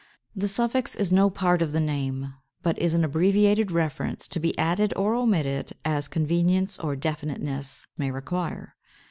The 0.35 0.47
suffix 0.47 0.95
is 0.95 1.11
no 1.11 1.29
part 1.29 1.61
of 1.61 1.73
the 1.73 1.79
name, 1.79 2.33
but 2.63 2.75
is 2.79 2.95
an 2.95 3.03
abbreviated 3.03 3.69
reference, 3.71 4.27
to 4.29 4.39
be 4.39 4.57
added 4.57 4.93
or 4.97 5.13
omitted 5.13 5.73
as 5.85 6.07
convenience 6.07 6.79
or 6.79 6.95
definiteness 6.95 7.85
may 7.99 8.09
require. 8.09 8.73